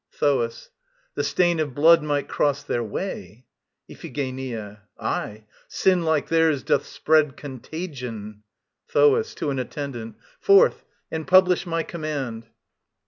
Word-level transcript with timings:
THOAS. 0.13 0.71
The 1.13 1.23
stain 1.23 1.59
of 1.59 1.75
blood 1.75 2.01
might 2.01 2.27
cross 2.27 2.63
their 2.63 2.83
way. 2.83 3.45
IPHIGENIA. 3.87 4.79
Aye, 4.99 5.43
sin 5.67 6.01
like 6.03 6.27
theirs 6.27 6.63
doth 6.63 6.87
spread 6.87 7.37
contagion. 7.37 8.41
THOAS 8.87 9.35
(to 9.35 9.51
an 9.51 9.59
ATTENDANT). 9.59 10.15
Forth, 10.39 10.85
and 11.11 11.27
publish 11.27 11.67
my 11.67 11.83
command 11.83 12.47